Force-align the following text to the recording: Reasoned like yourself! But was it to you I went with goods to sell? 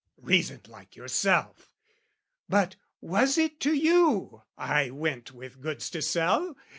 Reasoned 0.23 0.67
like 0.67 0.95
yourself! 0.95 1.69
But 2.49 2.75
was 3.01 3.37
it 3.37 3.59
to 3.59 3.73
you 3.75 4.41
I 4.57 4.89
went 4.89 5.31
with 5.31 5.61
goods 5.61 5.91
to 5.91 6.01
sell? 6.01 6.55